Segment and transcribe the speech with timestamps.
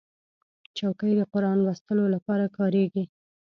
[0.77, 3.03] چوکۍ د قرآن لوستلو لپاره کارېږي.